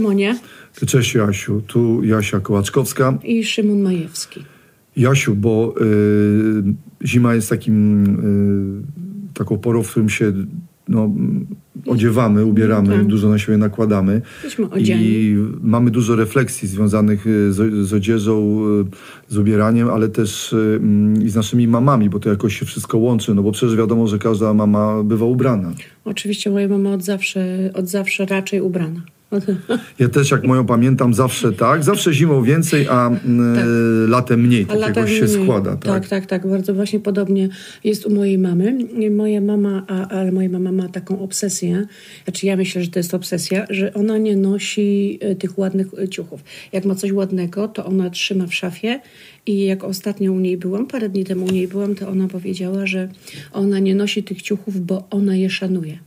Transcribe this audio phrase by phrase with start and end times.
[0.00, 0.38] Szymonie.
[0.86, 3.18] Cześć Jasiu, tu Jasia Kołaczkowska.
[3.24, 4.44] I Szymon Majewski.
[4.96, 8.04] Jasiu, bo y, zima jest takim
[9.30, 10.32] y, taką porą, w którym się
[10.88, 11.10] no,
[11.86, 13.06] odziewamy, ubieramy, tak.
[13.06, 14.22] dużo na siebie nakładamy.
[14.44, 15.04] Jesteśmy odziani.
[15.04, 18.60] I mamy dużo refleksji związanych y, z, z odzieżą,
[19.28, 20.80] y, z ubieraniem, ale też y,
[21.24, 24.18] i z naszymi mamami, bo to jakoś się wszystko łączy, no bo przecież wiadomo, że
[24.18, 25.72] każda mama bywa ubrana.
[26.04, 29.02] Oczywiście moja mama od zawsze, od zawsze raczej ubrana.
[29.98, 33.64] Ja też jak moją pamiętam zawsze tak, zawsze zimą więcej, a mm, Tak.
[34.08, 35.42] latem mniej, A tak jakoś się mniej.
[35.42, 35.70] składa.
[35.70, 35.82] Tak?
[35.82, 36.46] tak, tak, tak.
[36.50, 37.48] Bardzo właśnie podobnie
[37.84, 38.78] jest u mojej mamy.
[39.10, 41.86] Moja mama, a, ale moja mama ma taką obsesję,
[42.24, 46.08] znaczy ja myślę, że to jest obsesja, że ona nie nosi e, tych ładnych e,
[46.08, 46.40] ciuchów.
[46.72, 49.00] Jak ma coś ładnego, to ona trzyma w szafie
[49.46, 52.86] i jak ostatnio u niej byłam, parę dni temu u niej byłam, to ona powiedziała,
[52.86, 53.08] że
[53.52, 55.98] ona nie nosi tych ciuchów, bo ona je szanuje.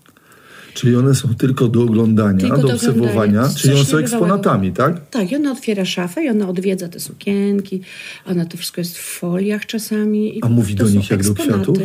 [0.73, 3.55] Czyli one są tylko do oglądania, Tylko do do obserwowania, oglądania.
[3.57, 5.09] czyli one są eksponatami, tak?
[5.09, 7.81] Tak, i ona otwiera szafę i ona odwiedza te sukienki,
[8.25, 10.38] ona to wszystko jest w foliach czasami.
[10.38, 11.71] I A mówi do nich jak do eksponaty.
[11.73, 11.77] kwiatów?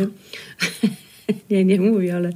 [1.49, 2.33] nie, nie mówi, ale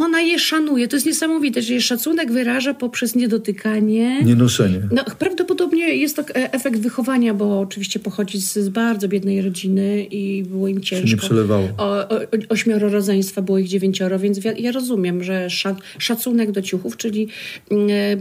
[0.00, 0.88] ona je szanuje.
[0.88, 4.22] To jest niesamowite, że jej szacunek wyraża poprzez niedotykanie.
[4.24, 4.80] Nienoszenie.
[4.92, 10.04] No, prawdopodobnie jest to e, efekt wychowania, bo oczywiście pochodzi z, z bardzo biednej rodziny
[10.04, 11.08] i było im ciężko.
[11.08, 11.68] nie przelewało.
[11.78, 16.62] O, o, ośmioro rodzeństwa, było ich dziewięcioro, więc ja, ja rozumiem, że sza, szacunek do
[16.62, 17.28] ciuchów, czyli
[17.70, 18.16] mm, e,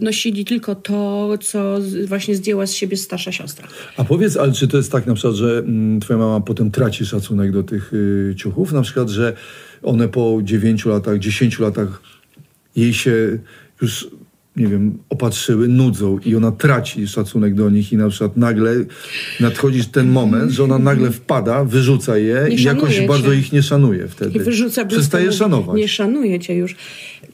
[0.00, 3.68] nosili tylko to, co właśnie zdjęła z siebie starsza siostra.
[3.96, 7.06] A powiedz, ale czy to jest tak na przykład, że mm, twoja mama potem traci
[7.06, 8.72] szacunek do tych y, ciuchów?
[8.72, 9.36] Na przykład, że
[9.82, 12.02] one po 9 latach, 10 latach
[12.76, 13.38] jej się
[13.82, 14.08] już,
[14.56, 18.74] nie wiem, opatrzyły, nudzą i ona traci szacunek do nich i na przykład nagle
[19.40, 23.38] nadchodzi ten moment, że ona nagle wpada, wyrzuca je Nie i jakoś szanuje bardzo cię.
[23.38, 24.38] ich nie szanuje wtedy.
[24.38, 25.76] I wyrzuca Przestaje szanować.
[25.76, 26.76] Nie szanuje cię już.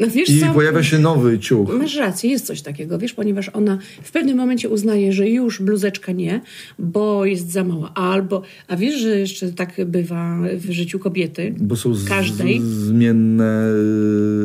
[0.01, 0.47] No wiesz I co?
[0.47, 1.79] pojawia się nowy ciuch.
[1.79, 6.13] Masz rację, jest coś takiego, wiesz, ponieważ ona w pewnym momencie uznaje, że już bluzeczka
[6.13, 6.41] nie,
[6.79, 7.95] bo jest za mała.
[7.95, 12.61] Albo, a wiesz, że jeszcze tak bywa w życiu kobiety, Bo są z, każdej.
[12.65, 13.73] zmienne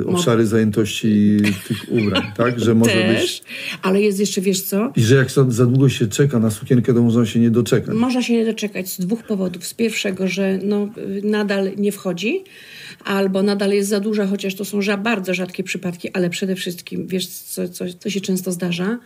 [0.02, 1.38] y, obszary zajętości
[1.68, 2.59] tych ubrań, tak?
[2.66, 3.44] Że może też, być.
[3.81, 6.94] ale jest jeszcze, wiesz co, I że jak za, za długo się czeka na sukienkę,
[6.94, 7.96] to można się nie doczekać.
[7.96, 9.66] Można się nie doczekać z dwóch powodów.
[9.66, 12.44] Z pierwszego, że no, y, nadal nie wchodzi,
[13.03, 17.28] albo nadal jest za duża, chociaż to są bardzo rzadkie przypadki, ale przede wszystkim, wiesz,
[17.28, 19.00] co, co, co się często zdarza,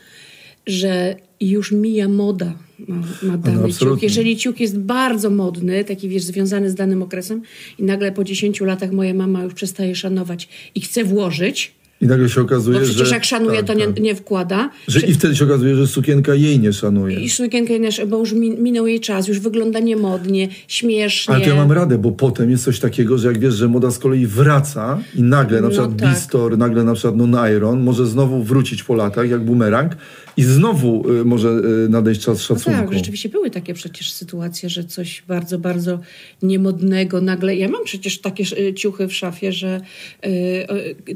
[0.67, 2.53] że już mija moda
[2.87, 3.61] na, na dany ciuch.
[3.61, 4.07] No, absolutnie.
[4.07, 7.41] Jeżeli ciuch jest bardzo modny, taki wiesz, związany z danym okresem
[7.79, 12.29] i nagle po 10 latach moja mama już przestaje szanować i chce włożyć, I nagle
[12.29, 13.15] się okazuje, bo przecież że.
[13.15, 13.99] jak szanuje, tak, to nie, tak.
[13.99, 14.69] nie wkłada.
[14.87, 17.19] Że i wtedy się okazuje, że sukienka jej nie szanuje.
[17.19, 21.35] I sukienkę, nasz- bo już min- minął jej czas, już wygląda niemodnie, śmiesznie.
[21.35, 23.91] Ale to ja mam radę, bo potem jest coś takiego, że jak wiesz, że moda
[23.91, 26.09] z kolei wraca i nagle na No przykład tak.
[26.13, 29.91] Bistor, nagle na przykład Non-Iron może znowu wrócić po latach jak bumerang
[30.37, 31.49] i znowu y, może
[31.85, 32.79] y, nadejść czas No szacunku.
[32.79, 35.99] tak, rzeczywiście były takie przecież sytuacje, że coś bardzo, bardzo
[36.41, 37.55] niemodnego nagle.
[37.55, 39.81] Ja mam przecież takie y, ciuchy w szafie, że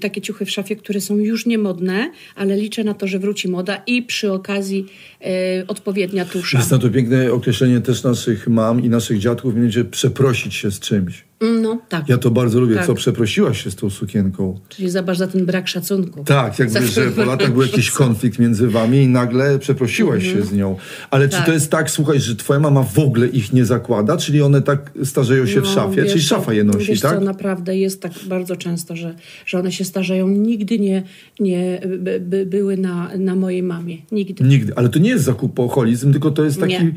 [0.01, 3.81] takie ciuchy w szafie, które są już niemodne, ale liczę na to, że wróci moda
[3.87, 4.85] i przy okazji
[5.67, 6.57] odpowiednia tusza.
[6.57, 10.79] Jest na to piękne określenie też naszych mam i naszych dziadków, mianowicie przeprosić się z
[10.79, 11.30] czymś.
[11.41, 12.09] No tak.
[12.09, 12.75] Ja to bardzo lubię.
[12.75, 12.85] Tak.
[12.85, 14.59] Co, przeprosiłaś się z tą sukienką?
[14.69, 16.23] Czyli zobacz za ten brak szacunku.
[16.23, 20.41] Tak, jakby, Za że po latach był jakiś konflikt między wami i nagle przeprosiłaś się
[20.41, 20.75] z nią.
[21.11, 21.45] Ale czy Tak.
[21.45, 24.91] to jest tak, słuchaj, że twoja mama w ogóle ich nie zakłada, czyli one tak
[25.03, 27.15] starzeją się w No, szafie, wiesz czyli szafa je nosi, wiesz tak?
[27.19, 29.15] co, naprawdę jest tak bardzo często, że,
[29.45, 30.27] że one się starzeją.
[30.27, 31.03] Nigdy nie,
[31.39, 33.97] nie by, by były na, na mojej mamie.
[34.11, 34.43] Nigdy.
[34.43, 34.73] Nigdy.
[34.75, 36.73] Ale to nie jest zakupoholizm, tylko to jest taki...
[36.73, 36.93] Nie.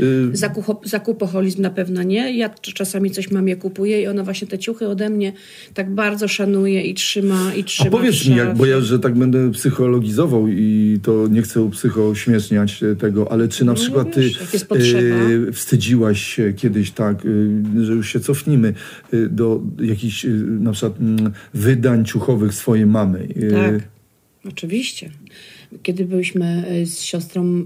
[0.00, 2.36] Y, Zakucho, zakupoholizm na pewno nie.
[2.36, 5.32] Ja czasami coś mamie kupuję i ona właśnie te ciuchy ode mnie
[5.74, 8.98] tak bardzo szanuje i trzyma i A trzyma powiedz w mi, jak, bo ja, że
[8.98, 14.20] tak będę psychologizował i to nie chcę psychośmieszniać e, tego, ale czy na przykład ty
[14.40, 15.16] No wiesz, potrzeba.
[15.48, 18.74] e, wstydziłaś się kiedyś tak, e, że już się cofnijmy
[19.12, 20.26] e, do jakichś
[20.60, 23.28] na przykład mm, wydań ciuchowych swojej mamy.
[23.50, 23.88] Tak,
[24.52, 25.10] oczywiście.
[25.82, 27.64] Kiedy byliśmy e, z siostrą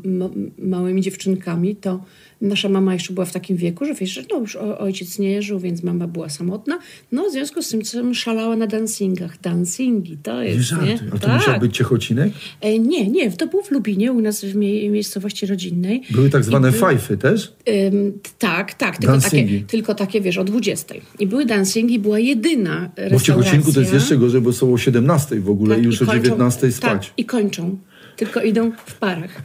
[0.59, 2.05] małymi dziewczynkami, to
[2.41, 5.43] nasza mama jeszcze była w takim wieku, że wiesz, że no już o- ojciec nie
[5.43, 6.79] żył, więc mama była samotna.
[7.13, 9.41] No w związku z tym co szalała na dancingach.
[9.41, 11.41] Dancingi, to jest, Nie ale to tak.
[11.41, 12.33] musiał być Ciechocinek?
[12.61, 16.03] E, Nie, nie, to było w Lubinie, u nas w mie- miejscowości rodzinnej.
[16.11, 17.53] Były tak zwane I fajfy też?
[17.95, 19.55] Ym, tak, tak, tylko Dancingi.
[19.61, 20.95] takie, tylko takie, wiesz, o 20.
[21.19, 23.11] I były dancingi, była jedyna restauracja.
[23.11, 25.87] Bo w Ciechocinku to jest jeszcze gorzej, bo są o 17 w ogóle Tak, i
[25.87, 27.07] już i o kończą- 19 spać.
[27.09, 27.79] Tak, i kończą.
[28.17, 29.43] Tylko idą w parach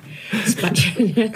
[0.48, 0.94] spać.
[1.16, 1.31] Nie?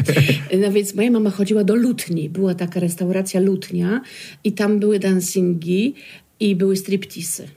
[0.62, 2.30] No więc moja mama chodziła do Lutni.
[2.30, 4.02] Była taka restauracja Lutnia
[4.44, 5.94] i tam były dancingi
[6.40, 7.48] i były striptisy.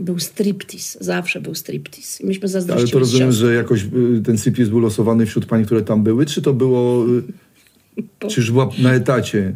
[0.00, 2.22] był striptease, zawsze był striptease.
[2.22, 3.84] I myśmy Ale zazdrościły to rozumiem, że jakoś
[4.18, 7.06] y, ten striptease był losowany wśród pań, które tam były, czy to było...
[7.08, 9.54] y, Czy już była na etacie?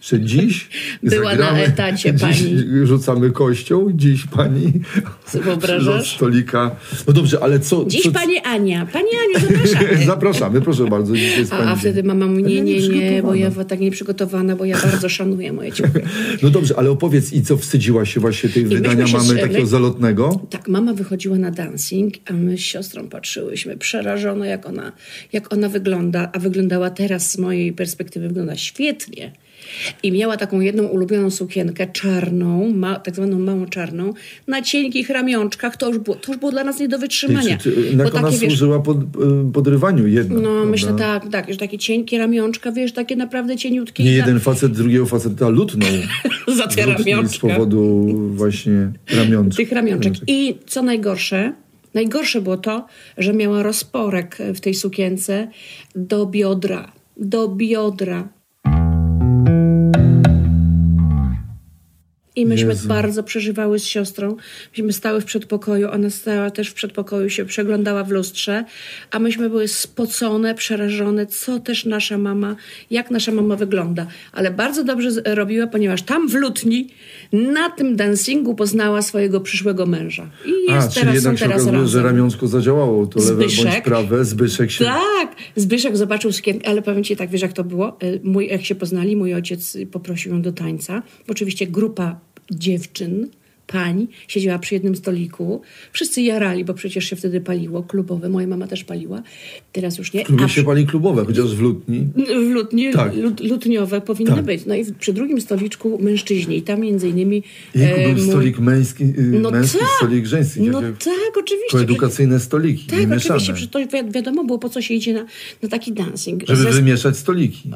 [0.00, 0.68] Że dziś
[1.02, 2.86] Była na zagramy, etacie dziś pani.
[2.86, 4.72] rzucamy kością, dziś pani
[5.84, 6.76] do stolika.
[7.06, 7.84] No dobrze, ale co...
[7.88, 8.86] Dziś co, pani Ania.
[8.92, 10.04] Pani Aniu, zapraszamy.
[10.06, 11.16] Zapraszamy, proszę bardzo.
[11.16, 13.80] Dziś jest A, pani a wtedy mama mówi, nie, nie, nie, bo ja była tak
[13.80, 16.02] nieprzygotowana, bo ja bardzo szanuję moje ciuchy.
[16.42, 19.66] No dobrze, ale opowiedz i co wstydziłaś się właśnie tej wydania mamy z- takiego my-
[19.66, 20.40] zalotnego?
[20.50, 24.92] Tak, mama wychodziła na dancing, a my z siostrą patrzyłyśmy przerażone, jak ona,
[25.32, 29.32] jak ona wygląda, a wyglądała teraz z mojej perspektywy, wygląda świetnie.
[30.02, 34.12] I miała taką jedną ulubioną sukienkę czarną, ma, tak zwaną małą czarną,
[34.46, 35.76] na cienkich ramionczkach.
[35.76, 37.58] To już było, to już było dla nas nie do wytrzymania.
[37.58, 40.70] Czy, czy, Bo ona takie, wiesz, służyła pod, y, podrywaniu jednak, no prawda?
[40.70, 44.04] myślę tak, tak, że takie cienkie ramionczka, wiesz, takie naprawdę cieniutkie.
[44.04, 45.88] Nie jeden facet drugiego faceta lutnął.
[46.56, 47.48] za te Lutnij z ramionczka.
[47.48, 49.56] powodu właśnie ramionczek.
[49.56, 50.14] tych ramionczek.
[50.26, 51.52] I co najgorsze,
[51.94, 52.86] najgorsze było to,
[53.18, 55.48] że miała rozporek w tej sukience
[55.94, 56.92] do biodra.
[57.16, 58.28] Do biodra.
[62.40, 62.88] I myśmy Jezu.
[62.88, 64.36] bardzo przeżywały z siostrą.
[64.76, 68.64] Myśmy stały w przedpokoju, ona stała też w przedpokoju, się przeglądała w lustrze,
[69.10, 72.56] a myśmy były spocone, przerażone, co też nasza mama,
[72.90, 74.06] jak nasza mama wygląda.
[74.32, 76.88] Ale bardzo dobrze robiła, ponieważ tam w Lutni,
[77.32, 80.30] na tym dancingu poznała swojego przyszłego męża.
[80.46, 82.04] I A, jest czyli teraz, są jednak się teraz okazuje, że razem.
[82.12, 83.84] ramionczko zadziałało, to lewe bądź Zbyszek.
[83.84, 84.84] prawe, Zbyszek się...
[84.84, 87.98] Tak, Zbyszek zobaczył sukienkę, ale powiem ci tak, wiesz jak to było?
[88.02, 91.02] Y, Mój, jak się poznali, mój ojciec y, poprosił ją do tańca.
[91.28, 93.28] Oczywiście grupa dziewczyn,
[93.66, 95.62] pań siedziała przy jednym stoliku.
[95.92, 98.28] Wszyscy jarali, bo przecież się wtedy paliło, klubowe.
[98.28, 99.22] Moja mama też paliła,
[99.72, 100.24] teraz już nie.
[100.28, 102.06] Lubię A się pali klubowe, chociaż w Lutni.
[102.16, 103.16] w lutnie, Tak.
[103.16, 104.44] lut, lutniowe powinny Tak.
[104.44, 104.66] być.
[104.66, 106.56] No i przy drugim stoliczku mężczyźni.
[106.56, 107.42] I tam między innymi...
[107.74, 109.88] Jejku, e, był stolik męski, y, No męski, tak.
[109.96, 110.60] stolik żeński.
[110.60, 111.70] No tak, oczywiście.
[111.72, 115.24] Koedukacyjne stoliki, Tak, oczywiście, przecież to wi- wiadomo było, po co się idzie na,
[115.62, 116.42] na taki dancing.
[116.46, 117.70] Żeby Zes- wymieszać stoliki.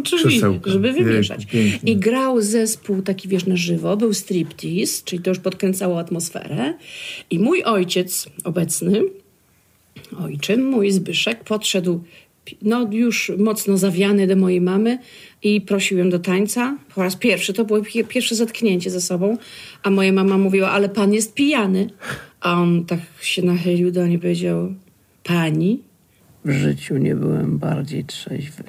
[0.00, 1.46] Oczywiście, żeby wymieszać.
[1.84, 6.74] I grał zespół taki, wiesz, na żywo, był striptease, czyli to już podkręcało atmosferę.
[7.30, 9.02] I mój ojciec obecny,
[10.18, 12.00] ojczym, mój Zbyszek, podszedł
[12.62, 14.98] no już mocno zawiany do mojej mamy
[15.42, 16.78] i prosił ją do tańca.
[16.94, 19.38] Po raz pierwszy, to było pie- pierwsze zetknięcie ze sobą,
[19.82, 21.90] a moja mama mówiła, ale pan jest pijany.
[22.40, 24.74] A on tak się nachylił do niej i powiedział,
[25.24, 25.80] pani?
[26.44, 28.64] W życiu nie byłem bardziej trzeźwy.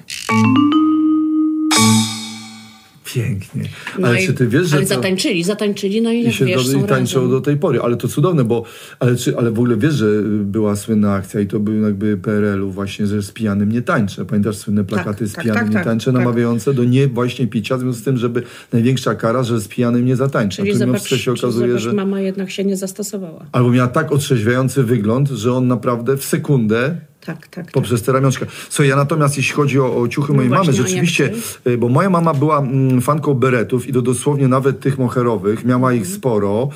[3.04, 3.62] Pięknie.
[3.98, 4.94] No ale i- czy ty wiesz, że ale to...
[4.94, 7.30] zatańczyli, zatańczyli, no i I się wiesz, do, i tańczą razem.
[7.30, 8.64] do tej pory, ale to cudowne, bo
[9.00, 10.06] ale, czy, ale w ogóle wiesz, że
[10.44, 14.24] była słynna akcja i to był jakby PRL-u właśnie, że z pijanym nie tańczę.
[14.24, 16.20] Pamiętasz słynne plakaty z tak, pijanym tak, nie tak, tańczę, tak.
[16.20, 18.42] namawiające do nie właśnie picia, w związku z tym, żeby
[18.72, 20.62] największa kara, że z pijanym nie zatańczę.
[20.62, 21.92] Czyli zobacz, się okazuje, zobacz że...
[21.92, 23.46] mama jednak się nie zastosowała.
[23.52, 26.96] Albo miała tak otrzeźwiający wygląd, że on naprawdę w sekundę
[27.26, 27.72] Tak, tak, tak.
[27.72, 28.46] poprzez te ramionczka.
[28.68, 31.30] Co ja natomiast, jeśli chodzi o, o ciuchy No mojej właśnie, mamy, rzeczywiście,
[31.66, 35.92] y, bo moja mama była mm, fanką beretów i to dosłownie nawet tych moherowych, miała
[35.92, 36.16] ich Mhm.
[36.18, 36.68] sporo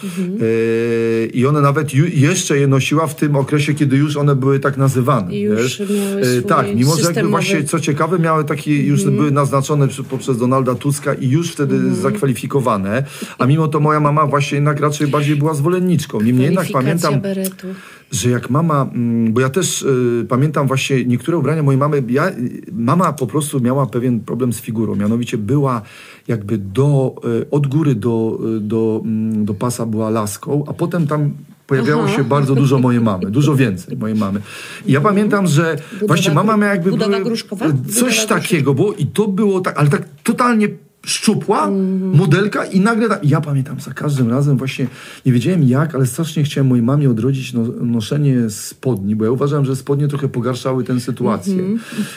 [0.42, 4.60] y, i one nawet ju, jeszcze je nosiła w tym okresie, kiedy już one były
[4.60, 5.34] tak nazywane.
[5.34, 9.16] I już Y, swój Tak, mimo że jakby właśnie, co ciekawe, miały takie, już Mhm.
[9.16, 13.04] były naznaczone poprzez Donalda Tuska i już wtedy zakwalifikowane,
[13.38, 16.20] a mimo to moja mama właśnie jednak raczej bardziej była zwolenniczką.
[16.20, 17.66] Niemniej jednak pamiętam, beretu.
[18.10, 22.28] Że jak mama, mm, bo ja też y, pamiętam właśnie niektóre ubrania mojej mamy, ja,
[22.28, 25.82] y, mama po prostu miała pewien problem z figurą, mianowicie była
[26.28, 31.06] jakby do, y, od góry do, y, do, mm, do pasa była laską, a potem
[31.06, 31.30] tam
[31.66, 32.16] pojawiało Aha.
[32.16, 34.40] się bardzo dużo mojej mamy, dużo więcej mojej mamy.
[34.86, 37.66] I ja pamiętam, że właśnie mama miała jakby budowa gruszkowa?
[37.68, 38.40] Budowa coś gruszkowa?
[38.40, 40.68] takiego było i to było tak, ale tak totalnie
[41.06, 41.70] szczupła
[42.12, 44.86] modelka i nagle ta, ja pamiętam za każdym razem właśnie
[45.26, 49.64] nie wiedziałem jak, ale strasznie chciałem mojej mamie odrodzić no, noszenie spodni, bo ja uważam,
[49.64, 51.62] że spodnie trochę pogarszały tę sytuację.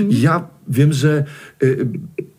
[0.09, 1.25] I ja wiem, że
[1.63, 1.87] y,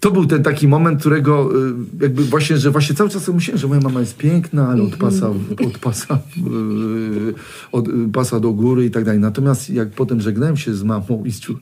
[0.00, 3.68] to był ten taki moment, którego y, jakby właśnie, że właśnie cały czas myślałem, że
[3.68, 5.30] moja mama jest piękna, ale od pasa,
[5.66, 7.34] od pasa, y,
[7.72, 9.20] od y, pasa do góry i tak dalej.
[9.20, 11.56] Natomiast jak potem żegnałem się z mamą i z ciu-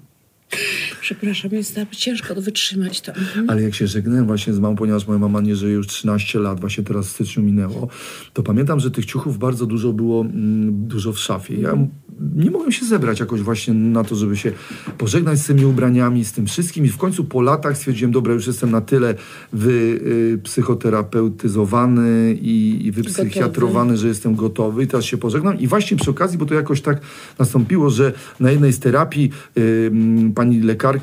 [1.09, 3.13] Przepraszam, jest tak ciężko to wytrzymać to.
[3.13, 3.51] Mhm.
[3.51, 6.61] Ale jak się żegnałem właśnie z mamą, ponieważ moja mama nie żyje już 13 lat,
[6.61, 7.89] właśnie teraz w styczniu minęło,
[8.33, 11.61] to pamiętam, że tych ciuchów bardzo dużo było, mm, dużo w szafie.
[11.61, 11.89] Ja m-
[12.37, 14.53] nie mogłem się zebrać jakoś właśnie na to, żeby się
[14.99, 18.47] pożegnać z tymi ubraniami, z tym wszystkim i w końcu po latach stwierdziłem, dobra, już
[18.47, 19.15] jestem na tyle
[19.53, 25.59] wypsychoterapeutyzowany i, i wypsychiatrowany, że jestem gotowy i teraz się pożegnam.
[25.59, 27.01] I właśnie przy okazji, bo to jakoś tak
[27.39, 30.98] nastąpiło, że na jednej z terapii y, mm, pani lekarka,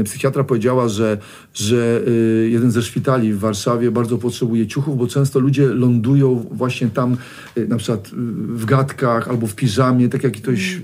[0.00, 1.18] y, psychiatra powiedziała, że,
[1.54, 6.88] że y, jeden ze szpitali w Warszawie bardzo potrzebuje ciuchów, bo często ludzie lądują właśnie
[6.88, 7.16] tam,
[7.58, 8.08] y, na przykład
[8.54, 10.80] w gadkach albo w piżamie, tak jak ktoś,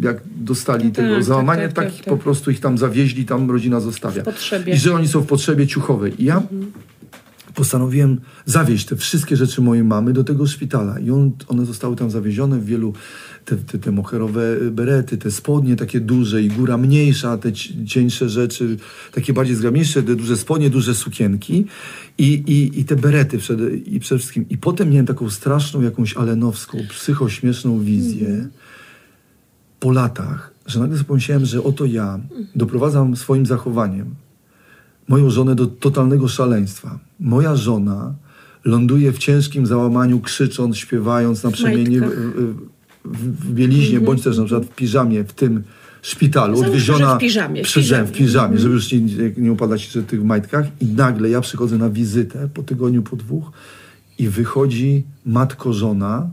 [0.00, 2.20] jak dostali tego tak, załamanie, tak, tak, tak, tak, po tak.
[2.20, 4.22] prostu ich tam zawieźli, tam rodzina zostawia.
[4.74, 6.22] I że oni są w potrzebie ciuchowej.
[6.22, 6.42] I ja
[7.54, 10.98] postanowiłem zawieźć te wszystkie rzeczy mojej mamy do tego szpitala.
[10.98, 12.92] I on, one zostały tam zawiezione w wielu,
[13.44, 18.28] te, te, te moherowe berety, te spodnie takie duże i góra mniejsza, te ci- cieńsze
[18.28, 18.76] rzeczy,
[19.12, 21.66] takie bardziej zgrabniejsze, te duże spodnie, duże sukienki
[22.18, 24.48] i, i, i te berety przede, i przede wszystkim.
[24.50, 28.48] I potem miałem taką straszną jakąś alenowską, psychośmieszną wizję
[29.80, 32.20] po latach, że nagle sobie pomyślałem, że oto ja
[32.54, 34.14] doprowadzam swoim zachowaniem
[35.08, 36.98] moją żonę do totalnego szaleństwa.
[37.24, 38.14] Moja żona
[38.64, 42.10] ląduje w ciężkim załamaniu, krzycząc, śpiewając na przemienie w,
[43.04, 45.62] w, w bieliźnie, bądź też na przykład w piżamie w tym
[46.02, 46.54] szpitalu.
[46.56, 48.06] Załóżmy, odwieziona w piżamie, w przy- piżamie.
[48.06, 49.00] w piżamie żeby już nie,
[49.36, 50.66] nie upadać w tych majtkach.
[50.80, 53.52] I nagle ja przychodzę na wizytę po tygodniu, po dwóch
[54.18, 56.30] i wychodzi matko-żona,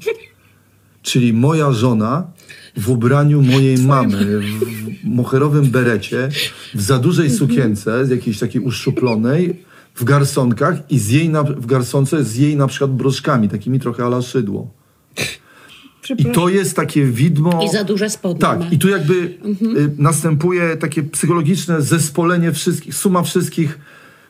[1.02, 2.28] czyli moja żona
[2.78, 4.52] w ubraniu mojej mamy, w
[5.04, 6.30] moherowym berecie,
[6.76, 11.66] w za dużej sukience, z jakiejś takiej uszczuplonej, w garsonkach i z jej na, w
[11.66, 14.74] garsonce z jej na przykład broszkami, takimi trochę ala szydło.
[16.18, 17.60] I to jest takie widmo...
[17.64, 18.66] I za duże spodnie Tak, ma.
[18.70, 19.38] i tu jakby y,
[19.98, 23.80] następuje takie psychologiczne zespolenie wszystkich, suma wszystkich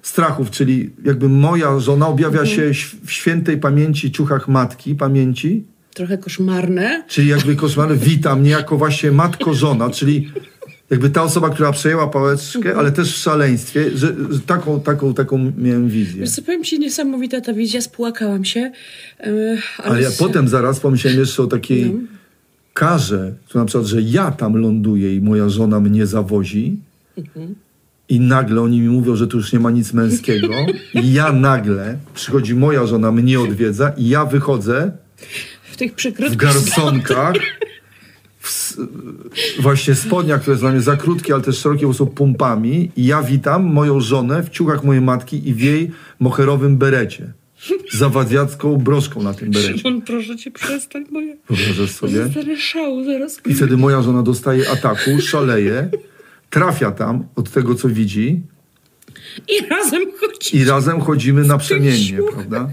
[0.01, 5.63] strachów, czyli jakby moja żona objawia się ś- w świętej pamięci ciuchach matki, pamięci,
[5.93, 7.03] Trochę koszmarne.
[7.07, 10.31] czyli jakby koszmar wita mnie jako właśnie matko-żona, czyli
[10.91, 15.51] jakby ta osoba, która przejęła pałeczkę, ale też w szaleństwie, że, że taką, taką, taką
[15.57, 16.21] miałem wizję.
[16.21, 18.59] Wiesz co, powiem ci, niesamowita ta wizja, spłakałam się.
[18.59, 21.99] yy, Ale, Ale ja potem zaraz pomyślałem jeszcze o takiej No.
[22.73, 26.77] karze, to na przykład, że ja tam ląduję i moja żona mnie zawozi
[28.09, 30.47] i nagle oni mi mówią, że tu już nie ma nic męskiego
[30.93, 34.91] i ja nagle, przychodzi moja żona, mnie odwiedza i ja wychodzę
[35.71, 35.93] W tych
[36.31, 37.43] w garsonkach, w, s-
[39.59, 43.05] właśnie spodniach, które są dla mnie za krótkie, ale też szerokie, bo są pumpami i
[43.05, 47.33] ja witam moją żonę w ciuchach mojej matki i w jej moherowym berecie.
[47.91, 49.77] Zawadiacką broszką na tym berecie.
[49.77, 52.57] Szymon, proszę cię, przestań, bo ja Wyobrażasz sobie?
[52.57, 53.41] szału zaraz.
[53.47, 55.89] I wtedy moja żona dostaje ataku, szaleje,
[56.49, 58.41] trafia tam od tego, co widzi
[59.47, 60.57] I razem chodzi.
[60.57, 62.69] i razem chodzimy na przemiennie, prawda?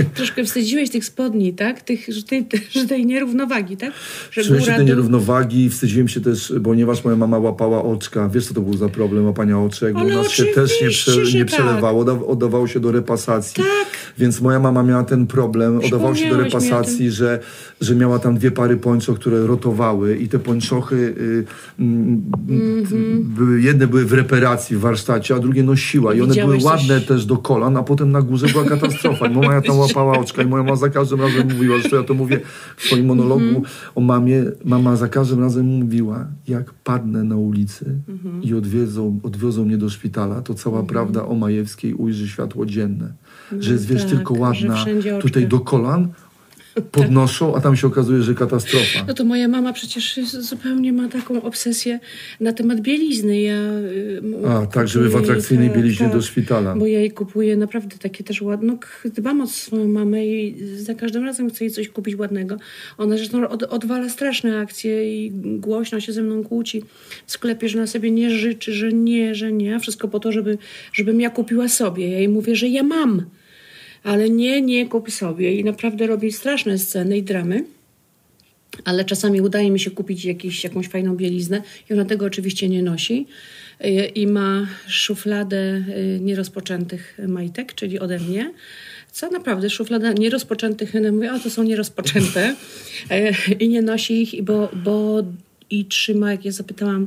[0.16, 1.82] troszkę wstydziłeś tych spodni, tak?
[1.82, 2.46] Tych, że, tej,
[2.88, 3.92] tej nierównowagi, tak?
[4.30, 8.28] Że Czułem się tej nierównowagi, wstydziłem się też, ponieważ moja mama łapała oczka.
[8.28, 9.94] Wiesz, co to był za problem łapania oczek?
[9.94, 11.54] Bo u nas się też nie, prze, nie tak.
[11.54, 13.64] przelewało, da- oddawało się do repasacji.
[13.64, 13.92] Tak.
[14.18, 17.40] Więc moja mama miała ten problem, oddawało się do repasacji, że,
[17.80, 21.44] że miała tam dwie pary pończoch, które rotowały i te pończochy y,
[21.82, 23.22] mm, Mhm.
[23.36, 26.88] były, jedne były w reparacji w warsztacie, a drugie nosiła i one były Widziałeś coś-
[26.90, 29.26] ładne też do kolan, a potem na górze była katastrofa.
[29.26, 32.14] I moja tam łapała oczka i moja mama za każdym razem mówiła, że ja to
[32.14, 32.40] mówię
[32.76, 33.64] w swoim monologu Mhm.
[33.94, 34.42] o mamie.
[34.64, 38.42] Mama za każdym razem mówiła, jak padnę na ulicy Mhm.
[38.42, 43.12] i odwiedzą, odwiozą mnie do szpitala, to cała prawda o Majewskiej ujrzy światło dzienne.
[43.60, 44.84] Że jest, wiesz, tak, tylko ładna
[45.20, 46.08] tutaj do kolan,
[46.90, 49.04] podnoszą, a tam się okazuje, że katastrofa.
[49.08, 52.00] No to moja mama przecież zupełnie ma taką obsesję
[52.40, 53.40] na temat bielizny.
[53.40, 56.16] Ja, y, A, tak, żeby w atrakcyjnej tak, bieliźnie tak.
[56.16, 56.76] do szpitala.
[56.76, 58.72] Bo ja jej kupuję naprawdę takie też ładne.
[58.72, 62.56] No, dbam o swoją mamę i za każdym razem chcę jej coś kupić ładnego.
[62.98, 66.82] Ona zresztą od, odwala straszne akcje i głośno się ze mną kłóci
[67.26, 69.80] w sklepie, że ona sobie nie życzy, że nie, że nie.
[69.80, 70.58] Wszystko po to, żeby,
[70.92, 72.10] żebym ja kupiła sobie.
[72.10, 73.22] Ja jej mówię, że ja mam.
[74.04, 75.54] Ale nie, nie kup sobie.
[75.54, 77.64] I naprawdę robi straszne sceny i dramy.
[78.84, 82.82] Ale czasami udaje mi się kupić jakiś, jakąś fajną bieliznę i ona tego oczywiście nie
[82.82, 83.26] nosi.
[83.84, 85.84] Y, I ma szufladę
[86.16, 88.52] y, nierozpoczętych majtek, czyli ode mnie.
[89.12, 92.54] Co naprawdę, szuflada nierozpoczętych, ja mówię, a to są nierozpoczęte.
[93.12, 95.24] Y, I nie nosi ich, bo, bo
[95.70, 97.06] i trzyma, jak ja zapytałam,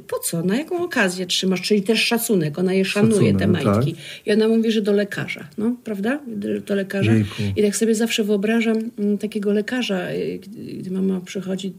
[0.00, 3.92] po co, na jaką okazję trzymasz, czyli też szacunek, ona je szanuje, Szacunek, te majtki.
[3.94, 4.26] tak.
[4.26, 6.20] I ona mówi, że do lekarza, no, prawda?
[6.26, 7.12] Do- Do lekarza.
[7.12, 7.42] Jejku.
[7.56, 10.40] I tak sobie zawsze wyobrażam mm, takiego lekarza, y,
[10.78, 11.72] gdy mama przychodzi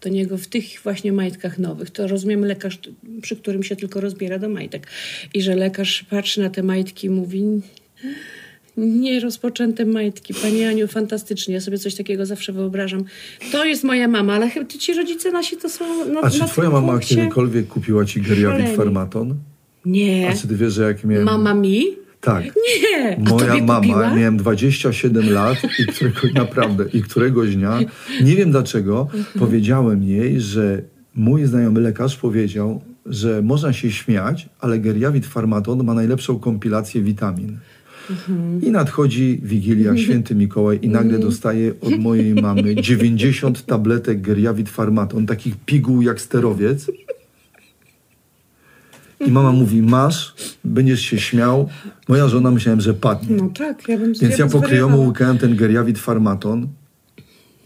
[0.00, 1.90] do niego w tych właśnie majtkach nowych.
[1.90, 2.78] To rozumiem lekarz,
[3.22, 4.86] przy którym się tylko rozbiera do majtek.
[5.34, 7.44] I że lekarz patrzy na te majtki i mówi...
[8.78, 10.34] Nierozpoczęte majtki.
[10.34, 11.54] Pani Aniu, fantastycznie.
[11.54, 13.04] Ja sobie coś takiego zawsze wyobrażam.
[13.52, 16.46] To jest moja mama, ale chyba ci rodzice nasi to są na, A czy na
[16.46, 18.76] twoja mama kiedykolwiek kupiła ci Szaleni.
[18.76, 19.34] Farmaton?
[19.84, 20.28] Nie.
[20.30, 21.24] A czy ty wiesz, że jak miałem...
[21.24, 21.84] Mama mi?
[22.20, 22.44] Tak.
[22.44, 23.16] Nie!
[23.18, 24.14] Moja mama, kupiła?
[24.14, 27.78] miałem 27 lat i którego, naprawdę, i któregoś dnia,
[28.22, 29.08] nie wiem dlaczego,
[29.38, 30.82] powiedziałem jej, że
[31.14, 37.58] mój znajomy lekarz powiedział, że można się śmiać, ale geriawit farmaton ma najlepszą kompilację witamin.
[38.10, 38.62] Mhm.
[38.62, 45.26] I nadchodzi Wigilia, Święty Mikołaj i nagle dostaję od mojej mamy 90 tabletek geriawit farmaton,
[45.26, 46.90] takich piguł jak sterowiec.
[49.26, 50.34] I mama mówi, masz,
[50.64, 51.68] będziesz się śmiał.
[52.08, 53.36] Moja żona myślałem, że padnie.
[53.36, 55.08] No tak, ja bym Więc ja bym po kryjomu zwariowała.
[55.08, 56.68] łykałem ten geriawit farmaton,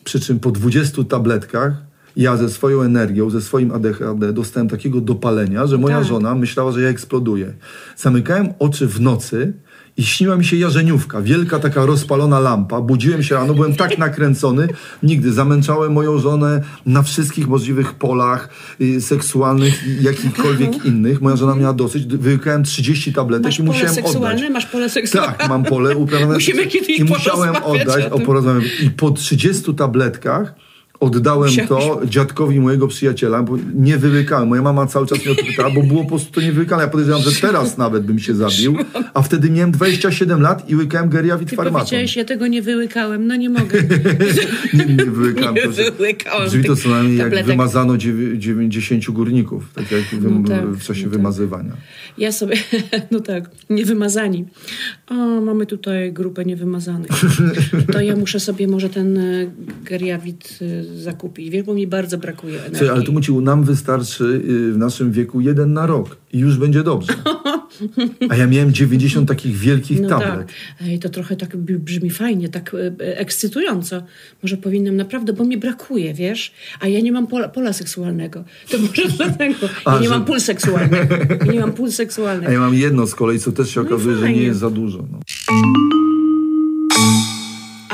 [0.05, 1.73] przy czym po 20 tabletkach
[2.17, 6.07] ja ze swoją energią, ze swoim ADHD dostałem takiego dopalenia, że moja Tak.
[6.07, 7.53] żona myślała, że ja eksploduję.
[7.97, 9.53] Zamykałem oczy w nocy
[9.97, 12.81] i śniła mi się jarzeniówka, wielka taka rozpalona lampa.
[12.81, 14.69] Budziłem się rano, byłem tak nakręcony,
[15.03, 15.33] nigdy.
[15.33, 18.49] Zamęczałem moją żonę na wszystkich możliwych polach
[18.81, 21.21] y, seksualnych i jakichkolwiek innych.
[21.21, 22.07] Moja żona miała dosyć.
[22.07, 24.35] Wyłykałem 30 tabletek Masz i pole musiałem seksualne?
[24.37, 24.51] oddać.
[24.51, 25.35] Masz pole seksualne?
[25.39, 26.35] Tak, mam pole uprawione.
[26.43, 28.65] Musimy kiedyś I musiałem oddać, o o.
[28.83, 30.55] I po 30 tabletkach
[31.03, 34.49] oddałem Musiałeś- to dziadkowi mojego przyjaciela, bo nie wyłykałem.
[34.49, 36.83] Moja mama cały czas mnie pytała, bo było po prostu to nie wyłykane.
[36.83, 38.77] Ja podejrzewam, że teraz nawet bym się zabił.
[39.15, 41.81] A wtedy miałem 27 lat i łykałem geriawit Ty farmaton.
[41.81, 43.27] powiedziałeś, ja tego nie wyłykałem.
[43.27, 43.83] No nie mogę.
[44.75, 45.55] Nie, nie wyłykałem.
[45.55, 47.47] Nie to, wyłykałem Brzmi to co najmniej jak tabletek.
[47.47, 51.19] wymazano dziewię- 90 górników, tak jak w, No tak, w czasie no tak.
[51.19, 51.73] wymazywania.
[52.19, 52.57] Ja sobie,
[53.11, 54.45] no tak, niewymazani.
[55.09, 57.11] O, mamy tutaj grupę niewymazanych.
[57.93, 59.47] To ja muszę sobie może ten e,
[59.85, 61.51] geriawit e, zakupić.
[61.51, 62.79] Wiesz, bo mi bardzo brakuje energii.
[62.79, 66.57] Słuchaj, ale tu mówił, nam wystarczy y, w naszym wieku jeden na rok i już
[66.59, 67.13] będzie dobrze.
[68.29, 70.47] A ja miałem 90 takich wielkich No tablet.
[70.47, 70.49] tak.
[70.89, 74.03] Ej, to trochę tak brzmi fajnie, tak e, e, ekscytująco.
[74.43, 76.53] Może powinnam naprawdę, bo mi brakuje, wiesz?
[76.81, 78.45] A ja nie mam pola, pola seksualnego.
[78.71, 79.69] To może dlatego.
[79.85, 81.15] A, Ja nie że- mam pól seksualnego.
[81.47, 82.53] Ja nie mam pól A seksualnego.
[82.53, 84.99] ja mam jedno z kolei, co też się No okazuje, że nie jest za dużo.
[85.13, 85.19] No.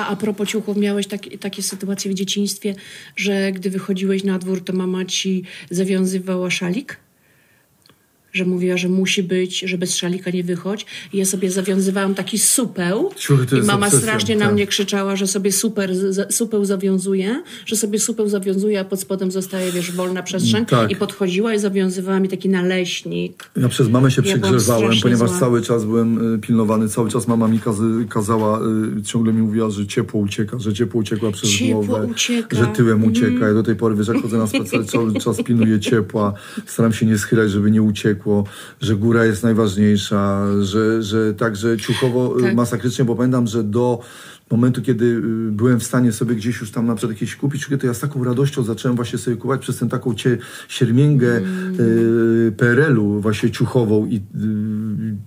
[0.08, 2.74] A propos ciuchów, miałeś takie, takie sytuacje w dzieciństwie,
[3.16, 6.96] że gdy wychodziłeś na dwór, to mama ci zawiązywała szalik?
[8.32, 10.86] Że mówiła, że musi być, że bez szalika nie wychodź.
[11.12, 13.10] I ja sobie zawiązywałam taki supeł.
[13.16, 14.54] Ciuchy to I mama obsesja, strasznie na tak.
[14.54, 19.30] mnie krzyczała, że sobie super, z- supeł zawiązuje, że sobie supeł zawiązuje, a pod spodem
[19.30, 20.66] zostaje, wiesz, wolna przestrzeń.
[20.66, 20.90] Tak.
[20.90, 23.50] I podchodziła i zawiązywała mi taki naleśnik.
[23.56, 25.40] Ja przez mamę się Ja przegrzewałem, ponieważ zła.
[25.40, 28.60] cały czas byłem y, pilnowany, cały czas mama mi kazy, kazała,
[28.98, 32.56] y, ciągle mi mówiła, że ciepło ucieka, że ciepło uciekła przez Ciepło głowę, ucieka.
[32.56, 33.48] że tyłem ucieka.
[33.48, 36.32] Ja do tej pory, wiesz, jak chodzę na spacer, cały czas pilnuję ciepła,
[36.66, 37.82] staram się nie schylać, żeby nie
[38.81, 42.54] że góra jest najważniejsza, że, że także ciuchowo y, Tak.
[42.54, 44.00] masakrycznie, bo pamiętam, że do
[44.50, 45.20] momentu, kiedy y,
[45.52, 48.24] byłem w stanie sobie gdzieś już tam na przykład jakieś kupić, to ja z taką
[48.24, 51.40] radością zacząłem właśnie sobie kupować przez tę taką cie, siermięgę
[51.81, 54.20] y, PRL-u właśnie ciuchową i y,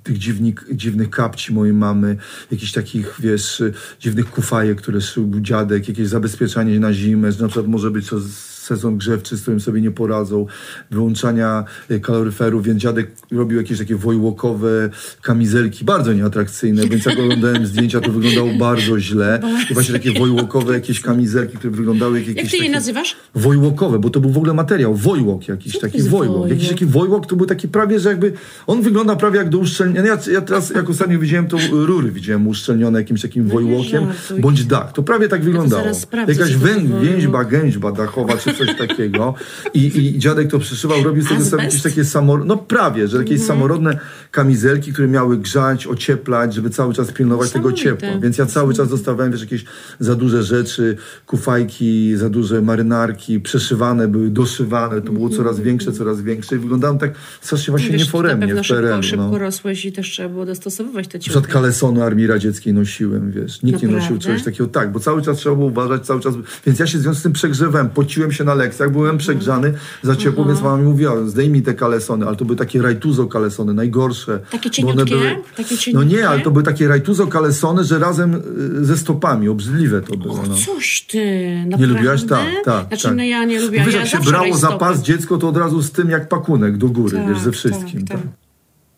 [0.04, 2.18] tych dziwnik, dziwnych kapci mojej mamy,
[2.52, 3.64] jakichś takich, wiesz,
[4.00, 8.51] dziwnych kufajek, które szył dziadek, jakieś zabezpieczanie na zimę, że na przykład może być z-
[8.62, 10.46] sezon grzewczy, z którym sobie nie poradzą,
[10.92, 14.90] wyłączania y, kaloryferów, więc dziadek robił jakieś takie wojłokowe
[15.22, 19.40] kamizelki, bardzo nieatrakcyjne, więc jak oglądałem zdjęcia, to wyglądało bardzo źle.
[19.72, 22.74] I właśnie takie wojłokowe jakieś kamizelki, które wyglądały jak jakieś Jak ty je takie...
[22.74, 23.16] nazywasz?
[23.36, 26.28] Wojłokowe, bo to był w ogóle materiał, wojłok jakiś, taki wojłok.
[26.36, 26.50] wojłok?
[26.50, 28.34] Jakiś taki wojłok to był taki prawie, że jakby,
[28.68, 30.06] on wygląda prawie jak do uszczelnienia.
[30.08, 34.40] Ja, ja teraz, jak ostatnio widziałem, to rury widziałem uszczelnione jakimś takim wojłokiem, żartuj.
[34.42, 34.92] bądź dach.
[34.94, 35.84] To prawie tak wyglądało.
[35.84, 37.02] Jakaś co to za wę- wojłok.
[37.04, 39.34] więźba, gęźba dachowa, czy coś takiego.
[39.74, 42.46] I, I dziadek to przyszywał, robił sobie, sobie jakieś takie samor...
[42.46, 43.28] no prawie, że Mhm.
[43.34, 44.00] jakieś samorodne
[44.32, 48.10] kamizelki, które miały grzać, ocieplać, żeby cały czas pilnować tego ciepła.
[48.22, 49.66] Więc ja cały czas dostawałem, wiesz, jakieś
[50.00, 56.22] za duże rzeczy, kufajki, za duże marynarki, przeszywane były, doszywane, to było coraz większe, coraz
[56.22, 57.12] większe i wyglądałem tak
[57.42, 58.00] strasznie właśnie Mhm.
[58.00, 59.04] Wiesz, nieforemnie na pewno w szybko, PRL-u.
[59.04, 59.38] szybko No.
[59.38, 61.40] rosłeś i też trzeba było dostosowywać te ciuchy.
[61.40, 63.62] przykład kalesony Armii Radzieckiej nosiłem, wiesz.
[63.64, 64.20] Nikt nie nosił Naprawdę?
[64.26, 64.68] czegoś takiego.
[64.70, 66.34] Tak, bo cały czas trzeba było uważać, cały czas...
[66.66, 69.74] Więc ja się w związku z tym przegrzewałem, pociłem się na lekcjach, byłem przegrzany
[70.04, 73.74] za ciepło, więc mama mi mówiła, zdejmij te kalesony, ale to były takie rajtuzo kalesony,
[73.74, 74.40] najgorsze.
[74.52, 75.16] Takie cieniutkie?
[75.58, 76.16] Takie No cieniutkie?
[76.16, 78.42] nie, ale to były takie rajtuzo kalesony, że razem
[78.82, 80.34] y, ze stopami, obrzydliwe to było.
[80.34, 80.56] O, No.
[80.56, 81.88] coś ty, Nie naprawdę?
[81.96, 82.24] lubiłaś?
[82.24, 82.88] Tak, tak.
[82.88, 83.18] Znaczy, tak.
[83.18, 85.82] no ja nie lubiłam, Wiesz, ja jak się brało za pas dziecko, to od razu
[85.82, 88.06] z tym jak pakunek do góry, Tak, wiesz, ze wszystkim.
[88.06, 88.32] Tak, Tak, tak.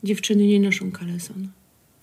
[0.04, 1.48] Dziewczyny nie noszą kaleson.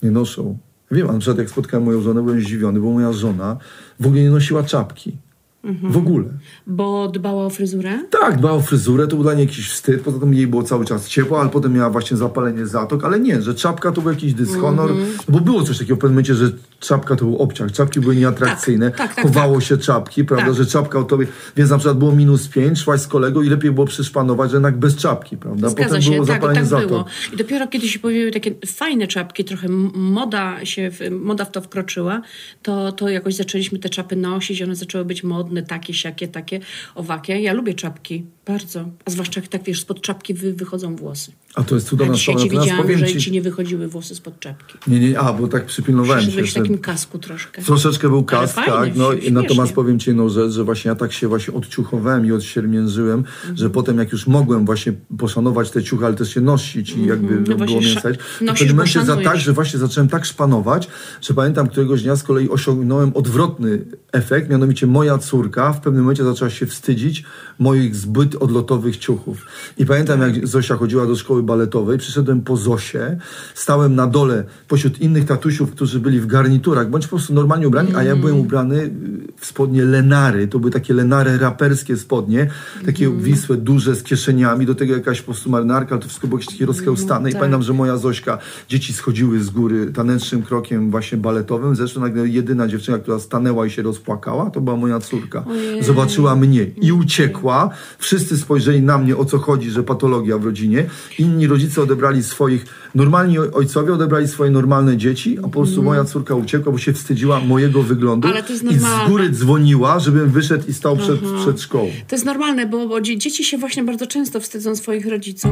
[0.03, 0.57] Nie noszą.
[0.91, 3.57] Wiem, a na przykład jak spotkałem moją żonę, byłem zdziwiony, bo moja żona
[3.99, 5.17] w ogóle nie nosiła czapki.
[5.63, 5.93] Mhm.
[5.93, 6.25] W ogóle.
[6.67, 7.99] Bo dbała o fryzurę?
[8.21, 10.85] Tak, dbała o fryzurę, to był dla niej jakiś wstyd, poza tym jej było cały
[10.85, 14.33] czas ciepło, ale potem miała właśnie zapalenie zatok, ale nie, że czapka to był jakiś
[14.33, 15.09] dyshonor, Mhm.
[15.29, 17.71] bo było coś takiego w pewnym momencie, że czapka to był obciach.
[17.71, 18.89] Czapki były nieatrakcyjne.
[18.91, 19.63] Tak, tak, tak, Chowało tak.
[19.63, 20.55] się czapki, prawda, Tak.
[20.55, 21.27] że czapka o tobie...
[21.57, 24.77] Więc na przykład było minus pięć, szłaś z kolegą i lepiej było przyszpanować, że jednak
[24.77, 25.69] bez czapki, prawda?
[25.69, 27.05] Zgadza Potem się, było tak, zapalenie tak za było.
[27.33, 31.61] I dopiero kiedy się pojawiły takie fajne czapki, trochę moda się, w- moda w to
[31.61, 32.21] wkroczyła,
[32.61, 36.59] to, to jakoś zaczęliśmy te czapy nosić, one zaczęły być modne, takie, siakie, takie,
[36.95, 37.41] owakie.
[37.41, 38.85] Ja lubię czapki, bardzo.
[39.05, 41.31] A zwłaszcza jak tak, wiesz, spod czapki wy, wychodzą włosy.
[41.55, 42.39] A to jest cudowna sprawa.
[42.39, 43.19] ci Natomiast widziałam, że ci...
[43.19, 44.77] ci nie wychodziły włosy spod czapki.
[44.87, 46.45] Nie, nie, a, bo tak przypilnowałem się.
[46.45, 47.61] Że- takim kasku troszkę.
[47.61, 48.89] Troszeczkę był kask, fajnie, tak.
[48.95, 49.29] No, śmiesznie.
[49.29, 53.23] i natomiast powiem ci jedną rzecz, że właśnie ja tak się właśnie odciuchowałem i odsiermiężyłem,
[53.45, 53.71] że Mhm.
[53.71, 57.41] potem jak już mogłem właśnie poszanować te ciuchy, ale też się nosić i jakby No
[57.41, 60.87] było właśnie, mięsać, sza- to w pewnym momencie za tak, że właśnie zacząłem tak szpanować,
[61.21, 66.23] że pamiętam któregoś dnia z kolei osiągnąłem odwrotny efekt, mianowicie moja córka w pewnym momencie
[66.23, 67.23] zaczęła się wstydzić
[67.59, 69.45] moich zbyt odlotowych ciuchów.
[69.77, 73.17] I pamiętam jak Zosia chodziła do szkoły baletowej, przyszedłem po Zosię,
[73.55, 76.25] stałem na dole pośród innych tatusiów, którzy byli w
[76.61, 78.91] garniturach, bądź po prostu normalnie ubrani, a ja byłem ubrany y,
[79.37, 80.47] w spodnie Lenary.
[80.47, 82.47] To były takie Lenary raperskie spodnie,
[82.85, 86.39] takie wisłe, duże, z kieszeniami, do tego jakaś po prostu marynarka, ale to wszystko było
[86.39, 87.29] jakieś takie rozchełstane.
[87.29, 87.39] I tak.
[87.39, 88.37] pamiętam, że moja Zośka,
[88.69, 91.75] dzieci schodziły z góry tanecznym krokiem właśnie baletowym.
[91.75, 95.45] Zresztą nagle jedyna dziewczyna, która stanęła i się rozpłakała, to była moja córka.
[95.47, 95.83] Ojej.
[95.83, 97.69] Zobaczyła mnie i uciekła.
[97.97, 100.85] Wszyscy spojrzeli na mnie, o co chodzi, że patologia w rodzinie.
[101.19, 106.03] Inni rodzice odebrali swoich, normalni oj- ojcowie odebrali swoje normalne dzieci, a po prostu moja
[106.05, 110.29] córka uciekła, bo się wstydziła mojego wyglądu Ale to jest i z góry dzwoniła, żebym
[110.29, 111.91] wyszedł i stał przed, przed szkołą.
[112.07, 115.51] To jest normalne, bo, bo dzie- dzieci się właśnie bardzo często wstydzą swoich rodziców.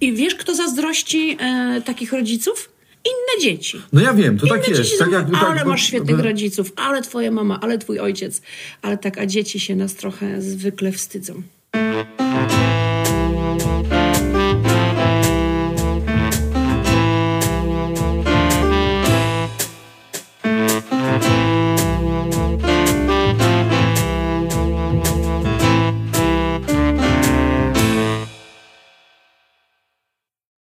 [0.00, 2.68] I wiesz, kto zazdrości e, takich rodziców?
[3.04, 3.78] Inne dzieci.
[3.92, 4.98] No ja wiem, to tak Inne jest.
[4.98, 7.98] Tak mówią, jakby, tak, ale bo- masz świetnych bo- rodziców, ale twoja mama, ale twój
[7.98, 8.42] ojciec.
[8.82, 11.42] Ale tak, a dzieci się nas trochę zwykle wstydzą.